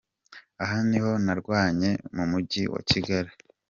Aho 0.63 0.77
niho 0.89 1.11
narwanye 1.25 1.89
mu 2.15 2.23
mujyi 2.31 2.63
wa 2.73 2.81
Kigali. 2.89 3.31